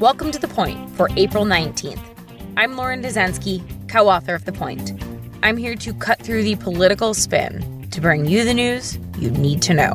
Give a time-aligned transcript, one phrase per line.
[0.00, 2.00] Welcome to The Point for April 19th.
[2.56, 4.92] I'm Lauren Dezenski, co author of The Point.
[5.42, 9.60] I'm here to cut through the political spin to bring you the news you need
[9.60, 9.92] to know.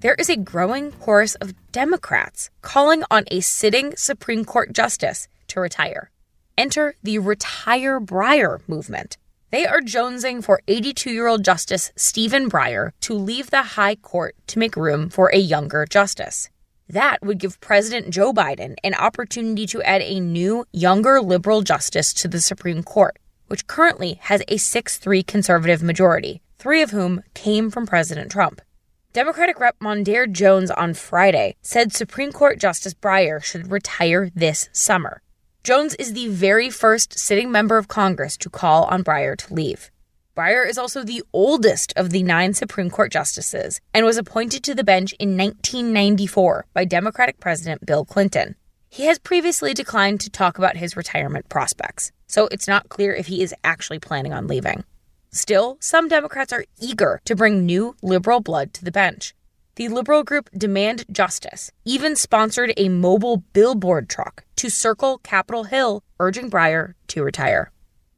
[0.00, 5.60] There is a growing chorus of Democrats calling on a sitting Supreme Court justice to
[5.60, 6.10] retire.
[6.56, 9.18] Enter the Retire Breyer movement.
[9.50, 14.34] They are jonesing for 82 year old Justice Stephen Breyer to leave the High Court
[14.46, 16.48] to make room for a younger justice.
[16.88, 22.12] That would give President Joe Biden an opportunity to add a new, younger liberal justice
[22.14, 27.24] to the Supreme Court, which currently has a 6 3 conservative majority, three of whom
[27.34, 28.60] came from President Trump.
[29.12, 35.22] Democratic Rep Mondaire Jones on Friday said Supreme Court Justice Breyer should retire this summer.
[35.64, 39.90] Jones is the very first sitting member of Congress to call on Breyer to leave.
[40.36, 44.74] Breyer is also the oldest of the nine Supreme Court justices and was appointed to
[44.74, 48.54] the bench in 1994 by Democratic President Bill Clinton.
[48.90, 53.28] He has previously declined to talk about his retirement prospects, so it's not clear if
[53.28, 54.84] he is actually planning on leaving.
[55.30, 59.34] Still, some Democrats are eager to bring new liberal blood to the bench.
[59.76, 66.02] The liberal group Demand Justice even sponsored a mobile billboard truck to circle Capitol Hill,
[66.20, 67.72] urging Breyer to retire.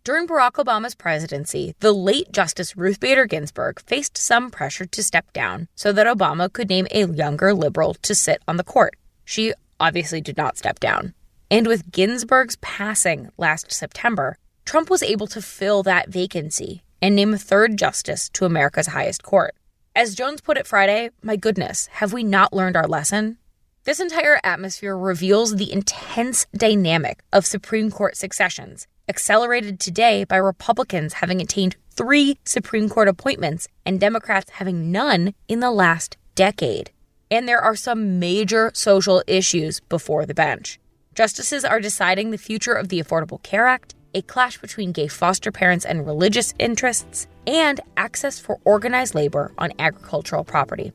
[0.08, 5.30] During Barack Obama's presidency, the late Justice Ruth Bader Ginsburg faced some pressure to step
[5.34, 8.96] down so that Obama could name a younger liberal to sit on the court.
[9.26, 11.12] She obviously did not step down.
[11.50, 17.34] And with Ginsburg's passing last September, Trump was able to fill that vacancy and name
[17.34, 19.54] a third justice to America's highest court.
[19.94, 23.36] As Jones put it Friday, my goodness, have we not learned our lesson?
[23.84, 31.14] This entire atmosphere reveals the intense dynamic of Supreme Court successions accelerated today by Republicans
[31.14, 36.90] having attained three Supreme Court appointments and Democrats having none in the last decade.
[37.30, 40.78] And there are some major social issues before the bench.
[41.14, 45.50] Justices are deciding the future of the Affordable Care Act, a clash between gay foster
[45.50, 50.92] parents and religious interests, and access for organized labor on agricultural property.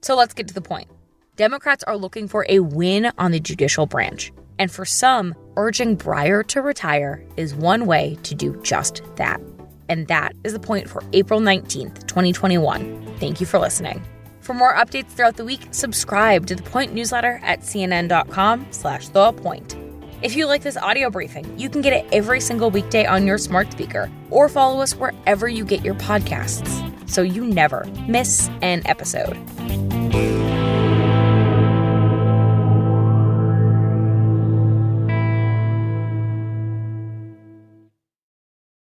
[0.00, 0.88] So let's get to the point.
[1.36, 4.32] Democrats are looking for a win on the judicial branch.
[4.60, 9.40] And for some, urging Breyer to retire is one way to do just that.
[9.88, 13.16] And that is the point for April 19th, 2021.
[13.18, 14.00] Thank you for listening.
[14.40, 19.32] For more updates throughout the week, subscribe to the Point newsletter at cnn.com slash the
[19.32, 19.76] point.
[20.22, 23.38] If you like this audio briefing, you can get it every single weekday on your
[23.38, 28.82] smart speaker or follow us wherever you get your podcasts so you never miss an
[28.86, 29.34] episode.